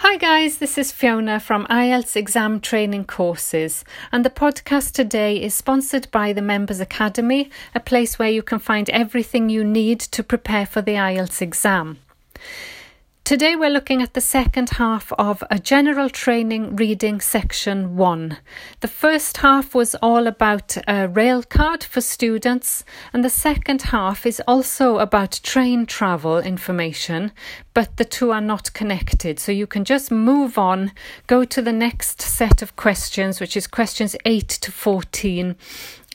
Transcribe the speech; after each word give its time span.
Hi, 0.00 0.18
guys, 0.18 0.58
this 0.58 0.76
is 0.76 0.92
Fiona 0.92 1.40
from 1.40 1.66
IELTS 1.68 2.16
Exam 2.16 2.60
Training 2.60 3.06
Courses, 3.06 3.82
and 4.12 4.26
the 4.26 4.30
podcast 4.30 4.92
today 4.92 5.42
is 5.42 5.54
sponsored 5.54 6.10
by 6.10 6.34
the 6.34 6.42
Members 6.42 6.80
Academy, 6.80 7.50
a 7.74 7.80
place 7.80 8.18
where 8.18 8.28
you 8.28 8.42
can 8.42 8.58
find 8.58 8.90
everything 8.90 9.48
you 9.48 9.64
need 9.64 9.98
to 10.00 10.22
prepare 10.22 10.66
for 10.66 10.82
the 10.82 10.96
IELTS 10.96 11.40
exam. 11.40 11.96
Today 13.26 13.56
we're 13.56 13.70
looking 13.70 14.02
at 14.02 14.14
the 14.14 14.20
second 14.20 14.70
half 14.70 15.12
of 15.14 15.42
a 15.50 15.58
general 15.58 16.08
training 16.08 16.76
reading 16.76 17.20
section 17.20 17.96
1. 17.96 18.38
The 18.82 18.86
first 18.86 19.38
half 19.38 19.74
was 19.74 19.96
all 19.96 20.28
about 20.28 20.76
a 20.86 21.08
rail 21.08 21.42
card 21.42 21.82
for 21.82 22.00
students 22.00 22.84
and 23.12 23.24
the 23.24 23.28
second 23.28 23.82
half 23.82 24.26
is 24.26 24.40
also 24.46 24.98
about 24.98 25.40
train 25.42 25.86
travel 25.86 26.38
information 26.38 27.32
but 27.74 27.96
the 27.96 28.04
two 28.04 28.30
are 28.30 28.40
not 28.40 28.72
connected 28.74 29.40
so 29.40 29.50
you 29.50 29.66
can 29.66 29.84
just 29.84 30.12
move 30.12 30.56
on 30.56 30.92
go 31.26 31.44
to 31.44 31.60
the 31.60 31.72
next 31.72 32.22
set 32.22 32.62
of 32.62 32.76
questions 32.76 33.40
which 33.40 33.56
is 33.56 33.66
questions 33.66 34.14
8 34.24 34.48
to 34.48 34.70
14 34.70 35.56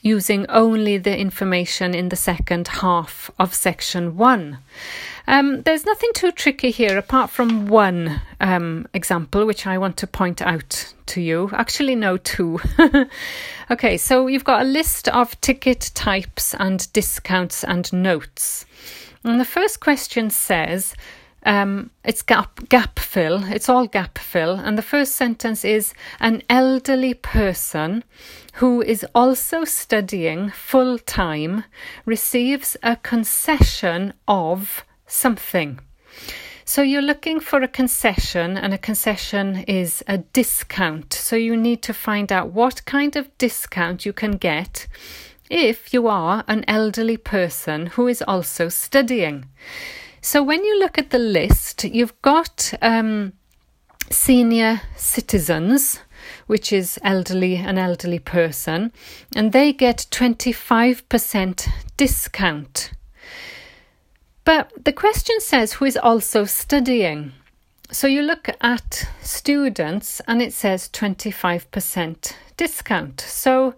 using 0.02 0.44
only 0.48 0.98
the 0.98 1.16
information 1.16 1.94
in 1.94 2.08
the 2.08 2.16
second 2.16 2.68
half 2.68 3.30
of 3.38 3.54
section 3.54 4.16
1. 4.16 4.58
Um, 5.28 5.62
there's 5.62 5.86
nothing 5.86 6.10
too 6.14 6.32
tricky 6.32 6.72
here 6.72 6.98
apart 6.98 7.30
from 7.30 7.66
one 7.68 8.20
um, 8.40 8.88
example 8.92 9.46
which 9.46 9.66
I 9.66 9.78
want 9.78 9.96
to 9.98 10.06
point 10.08 10.42
out 10.42 10.92
to 11.06 11.20
you. 11.20 11.50
Actually, 11.52 11.94
no, 11.94 12.16
two. 12.16 12.58
okay, 13.70 13.96
so 13.96 14.26
you've 14.26 14.44
got 14.44 14.62
a 14.62 14.64
list 14.64 15.08
of 15.08 15.40
ticket 15.40 15.92
types 15.94 16.54
and 16.54 16.92
discounts 16.92 17.62
and 17.62 17.92
notes. 17.92 18.66
And 19.22 19.38
the 19.38 19.44
first 19.44 19.78
question 19.78 20.30
says, 20.30 20.94
um, 21.44 21.90
it's 22.04 22.22
gap 22.22 22.68
gap 22.68 22.98
fill. 22.98 23.44
It's 23.44 23.68
all 23.68 23.86
gap 23.86 24.18
fill, 24.18 24.54
and 24.54 24.78
the 24.78 24.82
first 24.82 25.16
sentence 25.16 25.64
is 25.64 25.94
an 26.20 26.42
elderly 26.48 27.14
person 27.14 28.04
who 28.54 28.82
is 28.82 29.04
also 29.14 29.64
studying 29.64 30.50
full 30.50 30.98
time 30.98 31.64
receives 32.04 32.76
a 32.82 32.96
concession 32.96 34.14
of 34.28 34.84
something. 35.06 35.80
So 36.64 36.82
you're 36.82 37.02
looking 37.02 37.40
for 37.40 37.60
a 37.60 37.68
concession, 37.68 38.56
and 38.56 38.72
a 38.72 38.78
concession 38.78 39.64
is 39.66 40.04
a 40.06 40.18
discount. 40.18 41.12
So 41.12 41.34
you 41.34 41.56
need 41.56 41.82
to 41.82 41.92
find 41.92 42.30
out 42.30 42.52
what 42.52 42.84
kind 42.84 43.16
of 43.16 43.36
discount 43.38 44.06
you 44.06 44.12
can 44.12 44.36
get 44.36 44.86
if 45.50 45.92
you 45.92 46.06
are 46.06 46.44
an 46.48 46.64
elderly 46.68 47.16
person 47.16 47.86
who 47.86 48.06
is 48.06 48.22
also 48.22 48.68
studying. 48.68 49.44
So 50.24 50.40
when 50.40 50.64
you 50.64 50.78
look 50.78 50.98
at 50.98 51.10
the 51.10 51.18
list, 51.18 51.82
you've 51.82 52.22
got 52.22 52.72
um, 52.80 53.32
senior 54.08 54.80
citizens, 54.96 55.98
which 56.46 56.72
is 56.72 56.96
elderly, 57.02 57.56
an 57.56 57.76
elderly 57.76 58.20
person, 58.20 58.92
and 59.34 59.50
they 59.50 59.72
get 59.72 60.06
25% 60.12 61.68
discount. 61.96 62.92
But 64.44 64.70
the 64.84 64.92
question 64.92 65.40
says 65.40 65.74
who 65.74 65.86
is 65.86 65.96
also 65.96 66.44
studying. 66.44 67.32
So 67.90 68.06
you 68.06 68.22
look 68.22 68.48
at 68.60 69.08
students 69.22 70.20
and 70.28 70.40
it 70.40 70.52
says 70.52 70.88
25% 70.92 72.32
discount. 72.56 73.20
So 73.20 73.74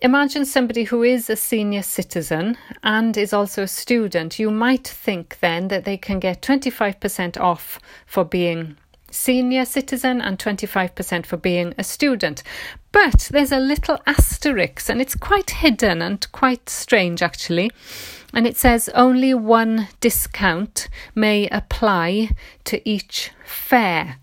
imagine 0.00 0.44
somebody 0.44 0.84
who 0.84 1.02
is 1.02 1.30
a 1.30 1.36
senior 1.36 1.82
citizen 1.82 2.56
and 2.82 3.16
is 3.16 3.32
also 3.32 3.62
a 3.62 3.68
student. 3.68 4.38
You 4.38 4.50
might 4.50 4.86
think 4.86 5.38
then 5.40 5.68
that 5.68 5.84
they 5.84 5.96
can 5.96 6.20
get 6.20 6.42
25% 6.42 7.40
off 7.40 7.78
for 8.06 8.24
being 8.24 8.76
senior 9.10 9.64
citizen 9.64 10.20
and 10.20 10.38
25% 10.38 11.26
for 11.26 11.36
being 11.36 11.74
a 11.78 11.84
student. 11.84 12.42
But 12.92 13.28
there's 13.30 13.52
a 13.52 13.58
little 13.58 13.98
asterisk 14.06 14.88
and 14.88 15.00
it's 15.00 15.14
quite 15.14 15.50
hidden 15.50 16.02
and 16.02 16.30
quite 16.32 16.68
strange 16.68 17.22
actually 17.22 17.70
and 18.32 18.46
it 18.46 18.56
says 18.56 18.90
only 18.94 19.32
one 19.32 19.88
discount 20.00 20.88
may 21.14 21.48
apply 21.48 22.30
to 22.64 22.88
each 22.88 23.30
fare 23.44 24.16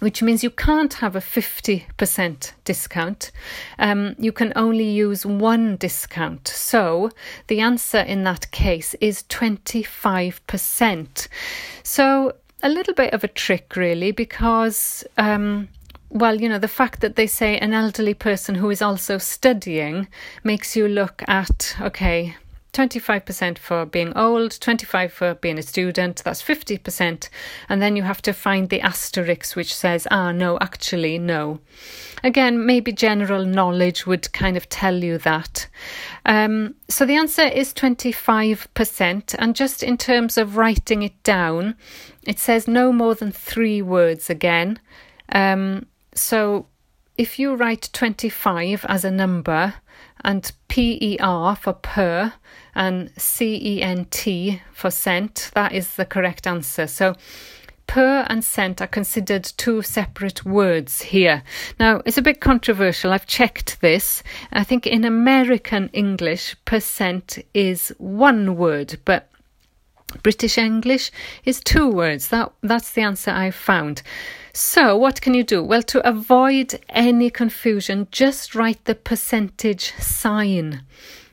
which 0.00 0.22
means 0.22 0.42
you 0.42 0.50
can't 0.50 0.94
have 0.94 1.14
a 1.14 1.20
50% 1.20 2.52
discount. 2.64 3.30
Um, 3.78 4.16
you 4.18 4.32
can 4.32 4.52
only 4.56 4.88
use 4.88 5.24
one 5.24 5.76
discount. 5.76 6.48
So 6.48 7.10
the 7.46 7.60
answer 7.60 8.00
in 8.00 8.24
that 8.24 8.50
case 8.50 8.96
is 9.00 9.22
25%. 9.24 11.28
So 11.82 12.34
a 12.62 12.68
little 12.68 12.94
bit 12.94 13.14
of 13.14 13.24
a 13.24 13.28
trick, 13.28 13.76
really, 13.76 14.10
because. 14.10 15.04
Um, 15.16 15.68
well, 16.12 16.40
you 16.40 16.48
know, 16.48 16.58
the 16.58 16.66
fact 16.66 17.02
that 17.02 17.14
they 17.14 17.28
say 17.28 17.56
an 17.58 17.72
elderly 17.72 18.14
person 18.14 18.56
who 18.56 18.68
is 18.68 18.82
also 18.82 19.16
studying 19.16 20.08
makes 20.42 20.74
you 20.74 20.88
look 20.88 21.22
at, 21.28 21.76
okay, 21.80 22.34
25% 22.72 23.58
for 23.58 23.84
being 23.84 24.12
old, 24.16 24.60
25 24.60 25.12
for 25.12 25.34
being 25.34 25.58
a 25.58 25.62
student, 25.62 26.22
that's 26.24 26.42
50%. 26.42 27.28
And 27.68 27.82
then 27.82 27.96
you 27.96 28.02
have 28.02 28.22
to 28.22 28.32
find 28.32 28.68
the 28.68 28.80
asterisk 28.80 29.56
which 29.56 29.74
says, 29.74 30.06
ah, 30.10 30.32
no, 30.32 30.58
actually, 30.60 31.18
no. 31.18 31.60
Again, 32.22 32.64
maybe 32.64 32.92
general 32.92 33.44
knowledge 33.44 34.06
would 34.06 34.32
kind 34.32 34.56
of 34.56 34.68
tell 34.68 34.94
you 34.94 35.18
that. 35.18 35.66
Um, 36.26 36.74
so 36.88 37.06
the 37.06 37.16
answer 37.16 37.42
is 37.42 37.74
25%. 37.74 39.34
And 39.38 39.56
just 39.56 39.82
in 39.82 39.96
terms 39.96 40.36
of 40.36 40.56
writing 40.56 41.02
it 41.02 41.22
down, 41.22 41.76
it 42.26 42.38
says 42.38 42.68
no 42.68 42.92
more 42.92 43.14
than 43.14 43.32
three 43.32 43.82
words 43.82 44.30
again. 44.30 44.78
Um, 45.30 45.86
so 46.14 46.66
if 47.16 47.38
you 47.38 47.54
write 47.54 47.90
25 47.92 48.84
as 48.88 49.04
a 49.04 49.10
number 49.10 49.74
and 50.24 50.52
PER 50.68 51.56
for 51.60 51.72
per 51.72 52.32
and 52.74 53.10
CENT 53.16 54.60
for 54.72 54.90
cent, 54.90 55.50
that 55.54 55.72
is 55.72 55.96
the 55.96 56.04
correct 56.04 56.46
answer. 56.46 56.86
So 56.86 57.16
per 57.86 58.24
and 58.28 58.44
cent 58.44 58.80
are 58.80 58.86
considered 58.86 59.44
two 59.56 59.82
separate 59.82 60.44
words 60.44 61.02
here. 61.02 61.42
Now, 61.80 62.02
it's 62.04 62.18
a 62.18 62.22
bit 62.22 62.40
controversial. 62.40 63.12
I've 63.12 63.26
checked 63.26 63.80
this. 63.80 64.22
I 64.52 64.62
think 64.62 64.86
in 64.86 65.04
American 65.04 65.90
English, 65.92 66.54
percent 66.64 67.38
is 67.52 67.92
one 67.98 68.56
word, 68.56 69.00
but 69.04 69.29
British 70.22 70.58
English 70.58 71.10
is 71.44 71.60
two 71.60 71.88
words. 71.88 72.28
That 72.28 72.52
that's 72.62 72.92
the 72.92 73.02
answer 73.02 73.30
I've 73.30 73.54
found. 73.54 74.02
So, 74.52 74.96
what 74.96 75.20
can 75.20 75.34
you 75.34 75.44
do? 75.44 75.62
Well, 75.62 75.82
to 75.84 76.06
avoid 76.06 76.80
any 76.88 77.30
confusion, 77.30 78.08
just 78.10 78.54
write 78.54 78.84
the 78.84 78.96
percentage 78.96 79.92
sign. 79.98 80.82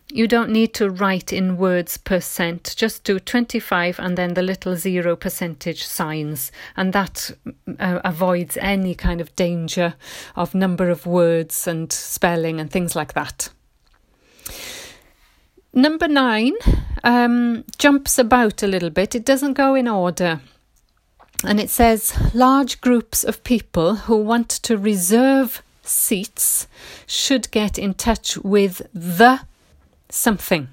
You 0.09 0.27
don't 0.27 0.51
need 0.51 0.73
to 0.75 0.89
write 0.89 1.33
in 1.33 1.57
words 1.57 1.97
percent, 1.97 2.75
just 2.77 3.03
do 3.03 3.19
25 3.19 3.99
and 3.99 4.17
then 4.17 4.35
the 4.35 4.41
little 4.41 4.75
zero 4.77 5.17
percentage 5.17 5.83
signs, 5.83 6.51
and 6.77 6.94
that 6.94 7.31
uh, 7.77 7.99
avoids 8.05 8.55
any 8.57 8.95
kind 8.95 9.19
of 9.19 9.35
danger 9.35 9.95
of 10.35 10.55
number 10.55 10.89
of 10.89 11.05
words 11.05 11.67
and 11.67 11.91
spelling 11.91 12.61
and 12.61 12.71
things 12.71 12.95
like 12.95 13.13
that. 13.13 13.49
Number 15.77 16.07
nine 16.07 16.55
um, 17.03 17.63
jumps 17.77 18.17
about 18.17 18.63
a 18.63 18.67
little 18.67 18.89
bit, 18.89 19.13
it 19.13 19.23
doesn't 19.23 19.53
go 19.53 19.75
in 19.75 19.88
order 19.88 20.41
and 21.43 21.59
it 21.59 21.69
says 21.69 22.15
large 22.33 22.81
groups 22.81 23.23
of 23.23 23.43
people 23.43 23.93
who 23.95 24.17
want 24.17 24.49
to 24.49 24.75
reserve 24.75 25.61
seats 25.83 26.67
should 27.05 27.51
get 27.51 27.77
in 27.77 27.93
touch 27.93 28.39
with 28.39 28.81
the 28.91 29.41
something. 30.09 30.67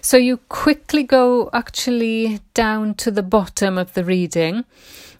So 0.00 0.16
you 0.16 0.36
quickly 0.36 1.02
go 1.02 1.50
actually 1.52 2.38
down 2.54 2.94
to 2.94 3.10
the 3.10 3.24
bottom 3.24 3.76
of 3.76 3.94
the 3.94 4.04
reading, 4.04 4.64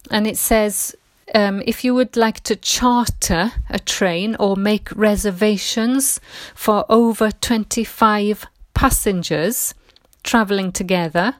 and 0.09 0.25
it 0.25 0.37
says 0.37 0.95
um, 1.35 1.61
if 1.65 1.83
you 1.83 1.93
would 1.93 2.15
like 2.15 2.39
to 2.43 2.55
charter 2.55 3.51
a 3.69 3.79
train 3.79 4.37
or 4.39 4.55
make 4.55 4.95
reservations 4.95 6.21
for 6.55 6.85
over 6.87 7.31
25 7.31 8.47
passengers 8.77 9.73
travelling 10.23 10.71
together, 10.71 11.33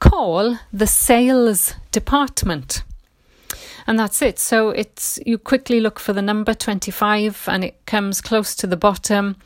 call 0.00 0.58
the 0.72 0.88
sales 0.88 1.74
department. 1.92 2.82
And 3.86 3.96
that's 3.96 4.20
it. 4.20 4.40
So 4.40 4.70
it's 4.70 5.20
you 5.24 5.38
quickly 5.38 5.78
look 5.78 6.00
for 6.00 6.12
the 6.12 6.20
number 6.20 6.52
25 6.52 7.44
and 7.46 7.62
it 7.62 7.86
comes 7.86 8.20
close 8.20 8.56
to 8.56 8.66
the 8.66 8.76
bottom 8.76 9.36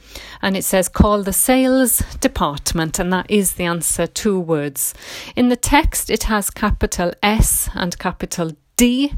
and 0.41 0.57
it 0.57 0.65
says 0.65 0.89
call 0.89 1.23
the 1.23 1.35
sales 1.35 1.99
department 2.21 2.99
and 2.99 3.13
that 3.13 3.31
is 3.31 3.55
the 3.55 3.65
answer 3.65 4.07
two 4.07 4.41
words. 4.41 4.95
In 5.37 5.51
the 5.51 5.57
text 5.57 6.09
it 6.09 6.23
has 6.25 6.49
capital 6.49 7.13
S 7.23 7.69
and 7.75 7.99
capital 7.99 8.53
D 8.77 9.13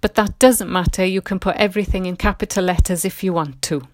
but 0.00 0.16
that 0.16 0.40
doesn't 0.40 0.72
matter. 0.72 1.04
You 1.04 1.22
can 1.22 1.38
put 1.38 1.54
everything 1.54 2.06
in 2.06 2.16
capital 2.16 2.64
letters 2.64 3.04
if 3.04 3.22
you 3.22 3.32
want 3.32 3.62
to. 3.62 3.86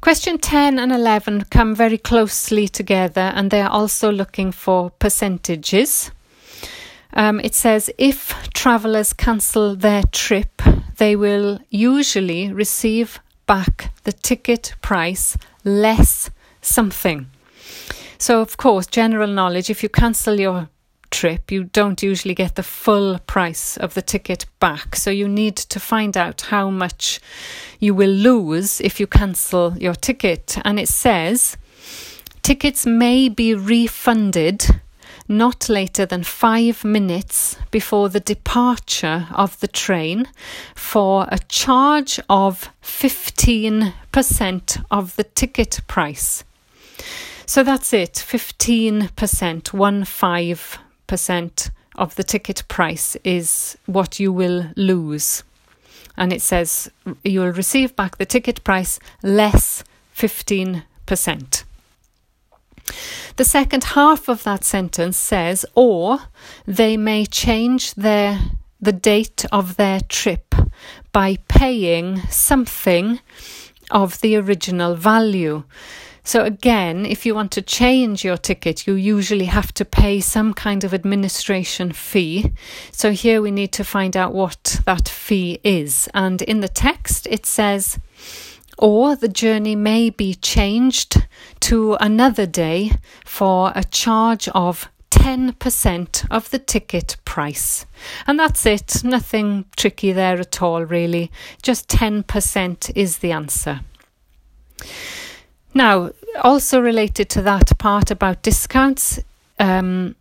Question 0.00 0.38
10 0.38 0.78
and 0.78 0.92
11 0.92 1.44
come 1.50 1.74
very 1.74 1.98
closely 1.98 2.68
together 2.68 3.32
and 3.34 3.50
they 3.50 3.62
are 3.62 3.70
also 3.70 4.12
looking 4.12 4.52
for 4.52 4.90
percentages. 4.90 6.10
Um, 7.14 7.40
it 7.40 7.54
says 7.54 7.90
if 7.96 8.34
travellers 8.52 9.12
cancel 9.12 9.76
their 9.76 10.02
trip, 10.12 10.60
they 10.98 11.16
will 11.16 11.60
usually 11.70 12.52
receive 12.52 13.20
back 13.46 13.92
the 14.04 14.12
ticket 14.12 14.74
price 14.82 15.36
less 15.64 16.30
something. 16.60 17.26
So, 18.18 18.40
of 18.40 18.56
course, 18.56 18.86
general 18.86 19.28
knowledge 19.28 19.70
if 19.70 19.82
you 19.82 19.88
cancel 19.88 20.40
your 20.40 20.68
trip, 21.14 21.52
you 21.52 21.64
don't 21.64 22.02
usually 22.02 22.34
get 22.34 22.56
the 22.56 22.62
full 22.62 23.18
price 23.20 23.76
of 23.76 23.94
the 23.94 24.02
ticket 24.02 24.46
back. 24.58 24.96
So, 24.96 25.10
you 25.10 25.28
need 25.28 25.56
to 25.56 25.78
find 25.78 26.16
out 26.16 26.40
how 26.50 26.70
much 26.70 27.20
you 27.78 27.94
will 27.94 28.10
lose 28.10 28.80
if 28.80 28.98
you 28.98 29.06
cancel 29.06 29.76
your 29.78 29.94
ticket. 29.94 30.58
And 30.64 30.80
it 30.80 30.88
says 30.88 31.56
tickets 32.42 32.84
may 32.84 33.28
be 33.28 33.54
refunded 33.54 34.66
not 35.28 35.68
later 35.68 36.04
than 36.04 36.22
five 36.22 36.84
minutes 36.84 37.56
before 37.70 38.08
the 38.08 38.20
departure 38.20 39.26
of 39.34 39.58
the 39.60 39.68
train 39.68 40.26
for 40.74 41.26
a 41.30 41.38
charge 41.48 42.20
of 42.28 42.68
15% 42.82 44.84
of 44.90 45.16
the 45.16 45.24
ticket 45.24 45.80
price. 45.86 46.44
So 47.46 47.62
that's 47.62 47.92
it 47.92 48.14
15%, 48.14 49.72
one 49.72 50.04
five 50.04 50.78
percent 51.14 51.70
of 51.94 52.16
the 52.16 52.24
ticket 52.24 52.64
price 52.66 53.16
is 53.22 53.78
what 53.86 54.18
you 54.18 54.32
will 54.32 54.72
lose. 54.74 55.44
And 56.16 56.32
it 56.32 56.42
says 56.42 56.90
you 57.22 57.38
will 57.38 57.52
receive 57.52 57.94
back 57.94 58.18
the 58.18 58.26
ticket 58.26 58.64
price 58.64 58.98
less 59.22 59.84
15%. 60.16 60.82
The 63.36 63.44
second 63.44 63.84
half 63.84 64.28
of 64.28 64.42
that 64.42 64.64
sentence 64.64 65.16
says, 65.16 65.64
or 65.76 66.18
they 66.66 66.96
may 66.96 67.26
change 67.26 67.94
their 67.94 68.40
the 68.80 68.92
date 68.92 69.44
of 69.52 69.76
their 69.76 70.00
trip 70.00 70.52
by 71.12 71.38
paying 71.48 72.20
something 72.28 73.20
of 73.92 74.20
the 74.20 74.34
original 74.36 74.96
value. 74.96 75.62
So, 76.26 76.42
again, 76.42 77.04
if 77.04 77.26
you 77.26 77.34
want 77.34 77.52
to 77.52 77.62
change 77.62 78.24
your 78.24 78.38
ticket, 78.38 78.86
you 78.86 78.94
usually 78.94 79.44
have 79.44 79.74
to 79.74 79.84
pay 79.84 80.20
some 80.20 80.54
kind 80.54 80.82
of 80.82 80.94
administration 80.94 81.92
fee. 81.92 82.52
So, 82.92 83.12
here 83.12 83.42
we 83.42 83.50
need 83.50 83.72
to 83.72 83.84
find 83.84 84.16
out 84.16 84.32
what 84.32 84.80
that 84.86 85.06
fee 85.06 85.60
is. 85.62 86.08
And 86.14 86.40
in 86.40 86.60
the 86.60 86.68
text, 86.68 87.26
it 87.30 87.44
says, 87.44 87.98
or 88.78 89.14
the 89.14 89.28
journey 89.28 89.76
may 89.76 90.08
be 90.08 90.34
changed 90.34 91.26
to 91.60 91.94
another 92.00 92.46
day 92.46 92.92
for 93.24 93.72
a 93.74 93.84
charge 93.84 94.48
of 94.48 94.88
10% 95.10 96.26
of 96.30 96.50
the 96.50 96.58
ticket 96.58 97.16
price. 97.24 97.86
And 98.26 98.38
that's 98.38 98.66
it, 98.66 99.04
nothing 99.04 99.66
tricky 99.76 100.12
there 100.12 100.40
at 100.40 100.60
all, 100.60 100.84
really. 100.84 101.30
Just 101.62 101.88
10% 101.88 102.90
is 102.96 103.18
the 103.18 103.30
answer. 103.30 103.80
Now, 105.74 106.10
also 106.42 106.80
related 106.80 107.28
to 107.30 107.42
that 107.42 107.76
part 107.78 108.10
about 108.10 108.42
discounts, 108.42 109.20
um, 109.58 110.14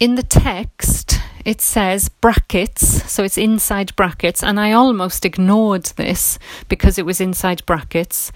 in 0.00 0.14
the 0.14 0.22
text 0.22 1.18
it 1.48 1.62
says 1.62 2.10
brackets, 2.10 3.10
so 3.10 3.24
it's 3.24 3.38
inside 3.38 3.96
brackets, 3.96 4.42
and 4.42 4.60
I 4.60 4.72
almost 4.72 5.24
ignored 5.24 5.84
this 5.96 6.38
because 6.68 6.98
it 6.98 7.06
was 7.06 7.22
inside 7.22 7.64
brackets. 7.64 8.30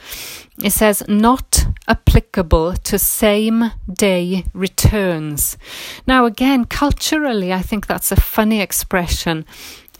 It 0.64 0.70
says 0.70 1.02
not 1.06 1.66
applicable 1.86 2.72
to 2.74 2.98
same 2.98 3.72
day 3.92 4.44
returns. 4.54 5.58
Now, 6.06 6.24
again, 6.24 6.64
culturally, 6.64 7.52
I 7.52 7.60
think 7.60 7.86
that's 7.86 8.12
a 8.12 8.16
funny 8.16 8.62
expression 8.62 9.44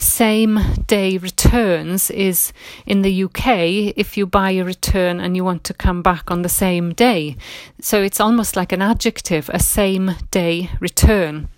same 0.03 0.59
day 0.87 1.17
returns 1.17 2.11
is 2.11 2.53
in 2.87 3.03
the 3.03 3.25
UK 3.25 3.95
if 3.97 4.17
you 4.17 4.27
buy 4.27 4.51
a 4.51 4.65
return 4.65 5.21
and 5.21 5.37
you 5.37 5.45
want 5.45 5.65
to 5.65 5.75
come 5.75 6.03
back 6.03 6.31
on 6.31 6.43
the 6.43 6.49
same 6.49 6.93
day. 6.93 7.37
So 7.81 8.03
it's 8.03 8.21
almost 8.21 8.57
like 8.57 8.73
an 8.73 8.83
adjective, 8.83 9.49
a 9.53 9.59
same 9.59 10.13
day 10.31 10.71
return. 10.81 11.49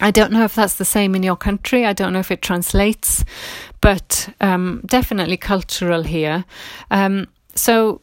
I 0.00 0.10
don't 0.10 0.32
know 0.32 0.44
if 0.44 0.54
that's 0.54 0.74
the 0.74 0.84
same 0.84 1.14
in 1.14 1.22
your 1.22 1.36
country. 1.36 1.86
I 1.86 1.92
don't 1.92 2.12
know 2.12 2.18
if 2.18 2.30
it 2.30 2.42
translates, 2.42 3.24
but 3.80 4.34
um, 4.40 4.82
definitely 4.84 5.36
cultural 5.36 6.02
here. 6.02 6.44
Um, 6.90 7.28
so 7.54 8.00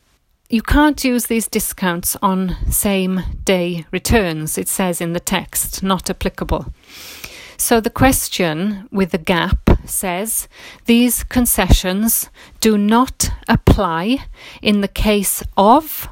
you 0.50 0.62
can't 0.62 1.04
use 1.04 1.26
these 1.26 1.48
discounts 1.48 2.16
on 2.22 2.56
same 2.72 3.22
day 3.44 3.86
returns, 3.92 4.58
it 4.58 4.68
says 4.68 5.02
in 5.02 5.14
the 5.14 5.20
text, 5.20 5.84
not 5.84 6.10
applicable. 6.10 6.74
So 7.60 7.82
the 7.82 7.90
question 7.90 8.88
with 8.90 9.12
the 9.12 9.18
gap 9.18 9.70
says 9.86 10.48
these 10.86 11.26
concessions 11.26 12.30
do 12.62 12.78
not 12.78 13.32
apply 13.50 14.20
in 14.62 14.80
the 14.80 14.88
case 14.88 15.44
of, 15.58 16.08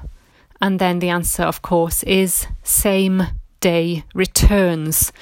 and 0.62 0.78
then 0.78 1.00
the 1.00 1.08
answer, 1.08 1.44
of 1.44 1.62
course, 1.62 2.04
is 2.04 2.48
same 2.64 3.24
day 3.62 4.04
returns. 4.14 5.14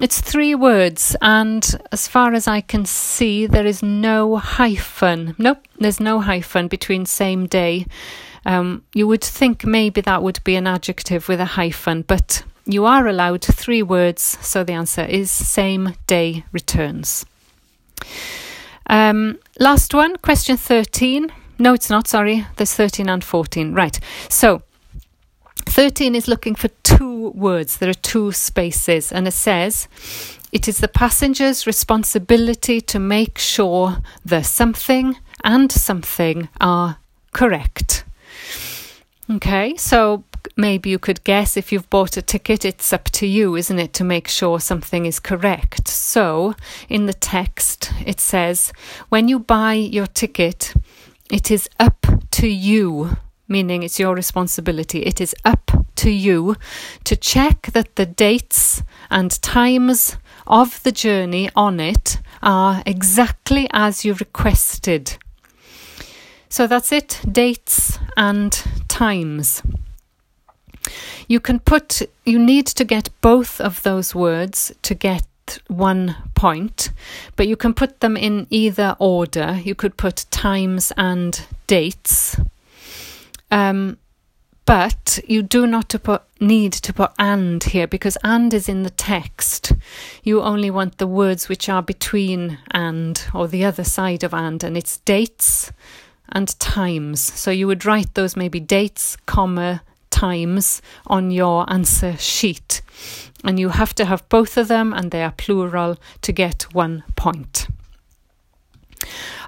It's 0.00 0.20
three 0.20 0.54
words, 0.54 1.16
and 1.20 1.68
as 1.90 2.06
far 2.06 2.32
as 2.32 2.46
I 2.46 2.60
can 2.60 2.84
see, 2.86 3.46
there 3.46 3.66
is 3.66 3.82
no 3.82 4.36
hyphen. 4.36 5.34
Nope, 5.36 5.66
there's 5.80 5.98
no 5.98 6.20
hyphen 6.20 6.68
between 6.68 7.06
same 7.06 7.46
day. 7.48 7.86
Um, 8.46 8.84
you 8.94 9.08
would 9.08 9.24
think 9.24 9.64
maybe 9.64 10.00
that 10.02 10.22
would 10.22 10.42
be 10.44 10.54
an 10.54 10.68
adjective 10.68 11.28
with 11.28 11.40
a 11.40 11.56
hyphen, 11.56 12.02
but 12.02 12.44
you 12.66 12.84
are 12.84 13.06
allowed 13.06 13.42
three 13.42 13.82
words, 13.82 14.38
so 14.40 14.64
the 14.64 14.72
answer 14.72 15.02
is 15.02 15.30
same 15.30 15.94
day 16.06 16.44
returns. 16.52 17.26
Um, 18.88 19.38
last 19.58 19.94
one, 19.94 20.16
question 20.16 20.56
13. 20.56 21.32
No, 21.58 21.74
it's 21.74 21.90
not, 21.90 22.08
sorry. 22.08 22.46
There's 22.56 22.74
13 22.74 23.08
and 23.08 23.22
14. 23.22 23.74
Right. 23.74 23.98
So 24.28 24.62
13 25.66 26.14
is 26.14 26.26
looking 26.26 26.54
for 26.54 26.68
two 26.82 27.30
words. 27.30 27.76
There 27.76 27.90
are 27.90 27.94
two 27.94 28.32
spaces, 28.32 29.12
and 29.12 29.28
it 29.28 29.32
says, 29.32 29.86
It 30.52 30.66
is 30.66 30.78
the 30.78 30.88
passenger's 30.88 31.66
responsibility 31.66 32.80
to 32.80 32.98
make 32.98 33.38
sure 33.38 33.98
the 34.24 34.42
something 34.42 35.16
and 35.44 35.70
something 35.70 36.48
are 36.60 36.98
correct. 37.32 38.04
Okay, 39.30 39.76
so 39.76 40.24
maybe 40.56 40.90
you 40.90 40.98
could 40.98 41.24
guess 41.24 41.56
if 41.56 41.72
you've 41.72 41.90
bought 41.90 42.16
a 42.16 42.22
ticket, 42.22 42.64
it's 42.64 42.92
up 42.92 43.04
to 43.10 43.26
you, 43.26 43.56
isn't 43.56 43.78
it, 43.78 43.92
to 43.94 44.04
make 44.04 44.28
sure 44.28 44.60
something 44.60 45.06
is 45.06 45.20
correct. 45.20 45.88
So 45.88 46.54
in 46.88 47.06
the 47.06 47.14
text, 47.14 47.92
it 48.04 48.20
says, 48.20 48.72
when 49.08 49.28
you 49.28 49.38
buy 49.38 49.74
your 49.74 50.06
ticket, 50.06 50.74
it 51.30 51.50
is 51.50 51.68
up 51.78 52.06
to 52.32 52.48
you, 52.48 53.16
meaning 53.48 53.82
it's 53.82 54.00
your 54.00 54.14
responsibility. 54.14 55.00
It 55.00 55.20
is 55.20 55.34
up 55.44 55.70
to 55.96 56.10
you 56.10 56.56
to 57.04 57.16
check 57.16 57.70
that 57.72 57.96
the 57.96 58.06
dates 58.06 58.82
and 59.10 59.30
times 59.42 60.16
of 60.46 60.82
the 60.82 60.92
journey 60.92 61.50
on 61.54 61.78
it 61.80 62.18
are 62.42 62.82
exactly 62.86 63.68
as 63.72 64.04
you 64.04 64.14
requested. 64.14 65.18
So 66.48 66.66
that's 66.66 66.90
it 66.90 67.20
dates 67.30 67.98
and 68.16 68.52
times. 68.88 69.62
You 71.28 71.40
can 71.40 71.60
put, 71.60 72.02
you 72.24 72.38
need 72.38 72.66
to 72.66 72.84
get 72.84 73.08
both 73.20 73.60
of 73.60 73.82
those 73.82 74.14
words 74.14 74.72
to 74.82 74.94
get 74.94 75.26
one 75.68 76.16
point, 76.34 76.90
but 77.36 77.48
you 77.48 77.56
can 77.56 77.74
put 77.74 78.00
them 78.00 78.16
in 78.16 78.46
either 78.50 78.96
order. 78.98 79.60
You 79.62 79.74
could 79.74 79.96
put 79.96 80.26
times 80.30 80.92
and 80.96 81.44
dates. 81.66 82.36
Um, 83.50 83.98
but 84.64 85.18
you 85.26 85.42
do 85.42 85.66
not 85.66 85.88
to 85.88 85.98
put, 85.98 86.22
need 86.40 86.72
to 86.74 86.92
put 86.92 87.10
and 87.18 87.62
here 87.64 87.88
because 87.88 88.16
and 88.22 88.54
is 88.54 88.68
in 88.68 88.84
the 88.84 88.90
text. 88.90 89.72
You 90.22 90.42
only 90.42 90.70
want 90.70 90.98
the 90.98 91.08
words 91.08 91.48
which 91.48 91.68
are 91.68 91.82
between 91.82 92.58
and 92.70 93.20
or 93.34 93.48
the 93.48 93.64
other 93.64 93.82
side 93.82 94.22
of 94.22 94.32
and, 94.32 94.62
and 94.62 94.76
it's 94.76 94.98
dates 94.98 95.72
and 96.28 96.56
times. 96.60 97.20
So 97.20 97.50
you 97.50 97.66
would 97.66 97.84
write 97.84 98.14
those 98.14 98.36
maybe 98.36 98.60
dates, 98.60 99.16
comma, 99.26 99.82
times 100.10 100.82
on 101.06 101.30
your 101.30 101.70
answer 101.72 102.16
sheet. 102.16 102.82
And 103.44 103.58
you 103.58 103.70
have 103.70 103.94
to 103.94 104.04
have 104.04 104.28
both 104.28 104.56
of 104.56 104.68
them, 104.68 104.92
and 104.92 105.10
they 105.10 105.22
are 105.22 105.32
plural 105.32 105.96
to 106.22 106.32
get 106.32 106.66
one 106.72 107.04
point. 107.16 107.68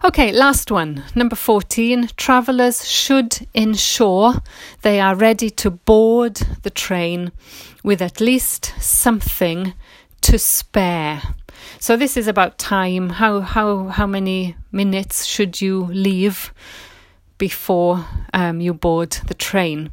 Okay, 0.04 0.33
last 0.33 0.71
one. 0.71 1.04
Number 1.14 1.37
14. 1.37 2.09
Travellers 2.16 2.88
should 2.88 3.47
ensure 3.54 4.35
they 4.81 4.99
are 4.99 5.14
ready 5.14 5.50
to 5.50 5.71
board 5.71 6.40
the 6.62 6.71
train 6.71 7.31
with 7.85 8.02
at 8.02 8.21
least 8.21 8.75
something 8.81 9.75
to 10.23 10.38
spare. 10.38 11.23
So 11.78 11.97
this 11.97 12.16
is 12.16 12.26
about 12.26 12.59
time. 12.59 13.11
How 13.11 13.40
how 13.40 13.88
how 13.88 14.07
many 14.07 14.57
minutes 14.73 15.25
should 15.25 15.61
you 15.61 15.85
leave 15.85 16.52
before 17.38 18.04
um, 18.33 18.61
you 18.61 18.75
board 18.75 19.11
the 19.26 19.35
train? 19.35 19.90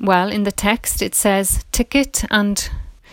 Well, 0.00 0.32
in 0.32 0.44
the 0.44 0.52
text 0.52 1.02
it 1.02 1.14
says 1.14 1.64
ticket 1.72 2.24
and 2.30 2.70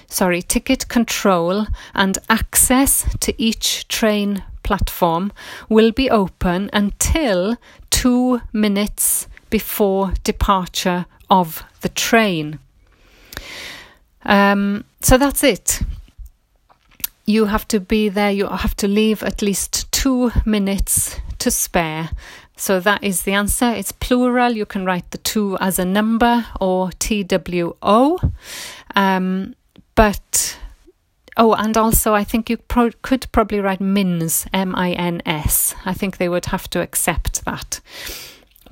sorry, 0.08 0.42
ticket 0.42 0.88
control 0.88 1.68
and 1.94 2.18
access 2.30 3.06
to 3.20 3.34
each 3.38 3.88
train 3.90 4.44
platform 4.64 5.34
will 5.70 5.92
be 5.92 6.10
open 6.10 6.70
until 6.72 7.58
two 7.90 8.42
minutes 8.54 9.28
before 9.50 10.14
departure 10.24 11.06
of 11.30 11.64
the 11.82 11.90
train. 11.90 12.60
Um, 14.24 14.86
so 15.02 15.18
that's 15.18 15.44
it. 15.44 15.82
You 17.26 17.46
have 17.46 17.68
to 17.68 17.82
be 17.82 18.08
there, 18.08 18.32
you 18.32 18.48
have 18.48 18.76
to 18.78 18.88
leave 18.88 19.24
at 19.24 19.42
least 19.42 19.92
two 19.92 20.32
minutes 20.46 21.20
to 21.40 21.52
spare. 21.52 22.10
So 22.58 22.80
that 22.80 23.04
is 23.04 23.22
the 23.22 23.34
answer. 23.34 23.70
It's 23.72 23.92
plural. 23.92 24.52
You 24.52 24.66
can 24.66 24.84
write 24.84 25.12
the 25.12 25.20
two 25.20 25.58
as 25.60 25.80
a 25.80 25.86
number 25.86 26.46
or 26.60 26.90
TWO. 27.00 28.20
Um, 28.96 29.56
but 29.96 30.58
Oh, 31.40 31.54
and 31.54 31.78
also 31.78 32.16
I 32.16 32.24
think 32.24 32.50
you 32.50 32.58
pro- 32.58 32.92
could 33.04 33.28
probably 33.32 33.60
write 33.60 33.80
MINS, 33.80 34.48
M 34.52 34.76
I 34.76 34.94
N 34.94 35.22
S. 35.24 35.76
I 35.86 35.94
think 35.94 36.18
they 36.18 36.28
would 36.28 36.48
have 36.48 36.68
to 36.72 36.82
accept 36.82 37.46
that. 37.46 37.80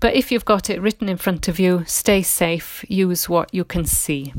But 0.02 0.16
if 0.16 0.32
you've 0.32 0.46
got 0.46 0.70
it 0.70 0.82
written 0.82 1.08
in 1.08 1.18
front 1.18 1.48
of 1.48 1.60
you, 1.60 1.84
stay 1.86 2.24
safe, 2.24 2.84
use 2.90 3.30
what 3.30 3.54
you 3.54 3.64
can 3.64 3.86
see. 3.86 4.34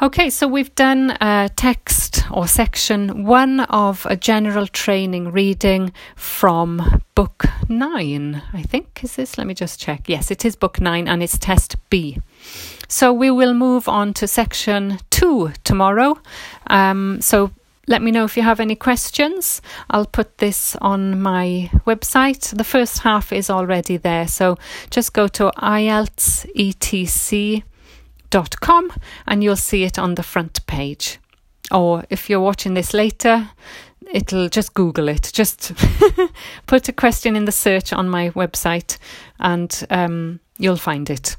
Okay, 0.00 0.30
so 0.30 0.46
we've 0.46 0.72
done 0.76 1.16
text 1.56 2.22
or 2.30 2.46
section 2.46 3.24
one 3.24 3.58
of 3.58 4.06
a 4.08 4.14
general 4.16 4.68
training 4.68 5.32
reading 5.32 5.92
from 6.14 7.02
book 7.16 7.46
nine, 7.68 8.40
I 8.52 8.62
think. 8.62 9.02
Is 9.02 9.16
this? 9.16 9.36
Let 9.36 9.48
me 9.48 9.54
just 9.54 9.80
check. 9.80 10.08
Yes, 10.08 10.30
it 10.30 10.44
is 10.44 10.54
book 10.54 10.80
nine 10.80 11.08
and 11.08 11.20
it's 11.20 11.36
test 11.36 11.74
B. 11.90 12.18
So 12.86 13.12
we 13.12 13.32
will 13.32 13.54
move 13.54 13.88
on 13.88 14.14
to 14.14 14.28
section 14.28 15.00
two 15.10 15.50
tomorrow. 15.64 16.16
Um, 16.68 17.20
so 17.20 17.50
let 17.88 18.00
me 18.00 18.12
know 18.12 18.22
if 18.22 18.36
you 18.36 18.44
have 18.44 18.60
any 18.60 18.76
questions. 18.76 19.60
I'll 19.90 20.06
put 20.06 20.38
this 20.38 20.76
on 20.76 21.20
my 21.20 21.70
website. 21.88 22.56
The 22.56 22.62
first 22.62 23.00
half 23.00 23.32
is 23.32 23.50
already 23.50 23.96
there, 23.96 24.28
so 24.28 24.58
just 24.90 25.12
go 25.12 25.26
to 25.26 25.50
IELTS 25.56 26.46
etc 26.54 27.64
com 28.60 28.92
and 29.26 29.42
you'll 29.42 29.56
see 29.56 29.84
it 29.84 29.98
on 29.98 30.14
the 30.14 30.22
front 30.22 30.66
page. 30.66 31.18
Or 31.70 32.04
if 32.10 32.30
you're 32.30 32.40
watching 32.40 32.74
this 32.74 32.94
later, 32.94 33.50
it'll 34.12 34.48
just 34.48 34.74
Google 34.74 35.08
it. 35.08 35.30
Just 35.32 35.72
put 36.66 36.88
a 36.88 36.92
question 36.92 37.36
in 37.36 37.44
the 37.44 37.52
search 37.52 37.92
on 37.92 38.08
my 38.08 38.30
website 38.30 38.98
and 39.38 39.86
um, 39.90 40.40
you'll 40.58 40.76
find 40.76 41.10
it. 41.10 41.36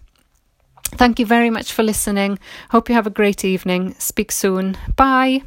Thank 0.95 1.19
you 1.19 1.25
very 1.25 1.49
much 1.49 1.71
for 1.71 1.83
listening. 1.83 2.39
Hope 2.71 2.89
you 2.89 2.95
have 2.95 3.07
a 3.07 3.11
great 3.11 3.45
evening. 3.45 3.95
Speak 3.99 4.31
soon. 4.31 4.77
Bye. 4.95 5.43